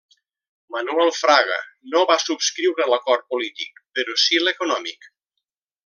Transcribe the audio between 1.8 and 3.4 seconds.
no va subscriure l'acord